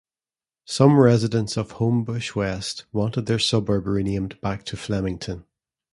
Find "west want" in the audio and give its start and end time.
2.35-3.23